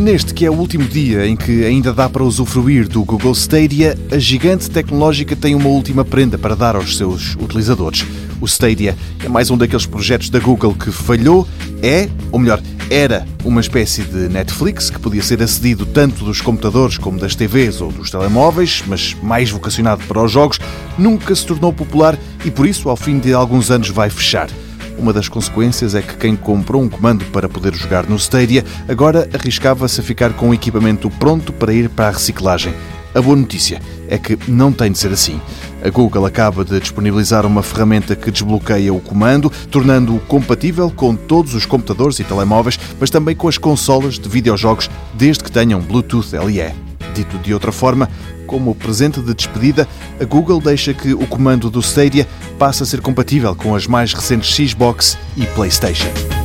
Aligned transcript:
Neste 0.00 0.32
que 0.32 0.46
é 0.46 0.50
o 0.50 0.54
último 0.54 0.88
dia 0.88 1.26
em 1.26 1.36
que 1.36 1.62
ainda 1.62 1.92
dá 1.92 2.08
para 2.08 2.24
usufruir 2.24 2.88
do 2.88 3.04
Google 3.04 3.32
Stadia, 3.32 3.98
a 4.10 4.18
gigante 4.18 4.70
tecnológica 4.70 5.36
tem 5.36 5.54
uma 5.54 5.68
última 5.68 6.06
prenda 6.06 6.38
para 6.38 6.56
dar 6.56 6.74
aos 6.74 6.96
seus 6.96 7.34
utilizadores. 7.34 8.06
O 8.40 8.46
Stadia 8.46 8.96
é 9.22 9.28
mais 9.28 9.50
um 9.50 9.58
daqueles 9.58 9.84
projetos 9.84 10.30
da 10.30 10.38
Google 10.38 10.74
que 10.74 10.90
falhou, 10.90 11.46
é, 11.82 12.08
ou 12.32 12.38
melhor, 12.38 12.62
era 12.88 13.26
uma 13.44 13.60
espécie 13.60 14.02
de 14.02 14.30
Netflix 14.30 14.88
que 14.88 14.98
podia 14.98 15.22
ser 15.22 15.42
acedido 15.42 15.84
tanto 15.84 16.24
dos 16.24 16.40
computadores 16.40 16.96
como 16.96 17.20
das 17.20 17.34
TVs 17.34 17.82
ou 17.82 17.92
dos 17.92 18.10
telemóveis, 18.10 18.82
mas 18.86 19.14
mais 19.22 19.50
vocacionado 19.50 20.02
para 20.08 20.24
os 20.24 20.32
jogos, 20.32 20.58
nunca 20.96 21.34
se 21.34 21.44
tornou 21.44 21.74
popular 21.74 22.18
e 22.42 22.50
por 22.50 22.66
isso, 22.66 22.88
ao 22.88 22.96
fim 22.96 23.18
de 23.18 23.34
alguns 23.34 23.70
anos, 23.70 23.90
vai 23.90 24.08
fechar. 24.08 24.48
Uma 25.00 25.14
das 25.14 25.28
consequências 25.28 25.94
é 25.94 26.02
que 26.02 26.14
quem 26.14 26.36
comprou 26.36 26.82
um 26.82 26.88
comando 26.88 27.24
para 27.32 27.48
poder 27.48 27.74
jogar 27.74 28.06
no 28.06 28.16
Stadia 28.16 28.62
agora 28.86 29.26
arriscava-se 29.32 29.98
a 29.98 30.04
ficar 30.04 30.34
com 30.34 30.50
o 30.50 30.54
equipamento 30.54 31.08
pronto 31.08 31.54
para 31.54 31.72
ir 31.72 31.88
para 31.88 32.08
a 32.08 32.10
reciclagem. 32.10 32.74
A 33.14 33.22
boa 33.22 33.34
notícia 33.34 33.80
é 34.06 34.18
que 34.18 34.38
não 34.46 34.70
tem 34.70 34.92
de 34.92 34.98
ser 34.98 35.10
assim. 35.10 35.40
A 35.82 35.88
Google 35.88 36.26
acaba 36.26 36.66
de 36.66 36.78
disponibilizar 36.78 37.46
uma 37.46 37.62
ferramenta 37.62 38.14
que 38.14 38.30
desbloqueia 38.30 38.92
o 38.92 39.00
comando, 39.00 39.50
tornando-o 39.70 40.20
compatível 40.20 40.90
com 40.90 41.16
todos 41.16 41.54
os 41.54 41.64
computadores 41.64 42.18
e 42.18 42.24
telemóveis, 42.24 42.78
mas 43.00 43.08
também 43.08 43.34
com 43.34 43.48
as 43.48 43.56
consolas 43.56 44.18
de 44.18 44.28
videojogos, 44.28 44.90
desde 45.14 45.42
que 45.42 45.50
tenham 45.50 45.80
Bluetooth 45.80 46.36
LE. 46.36 46.89
Dito 47.10 47.38
de 47.38 47.52
outra 47.52 47.72
forma, 47.72 48.08
como 48.46 48.74
presente 48.74 49.20
de 49.20 49.34
despedida, 49.34 49.86
a 50.20 50.24
Google 50.24 50.60
deixa 50.60 50.94
que 50.94 51.12
o 51.12 51.26
comando 51.26 51.70
do 51.70 51.80
Stadia 51.80 52.26
passe 52.58 52.82
a 52.82 52.86
ser 52.86 53.00
compatível 53.00 53.54
com 53.54 53.74
as 53.74 53.86
mais 53.86 54.12
recentes 54.12 54.70
Xbox 54.70 55.18
e 55.36 55.44
PlayStation. 55.46 56.39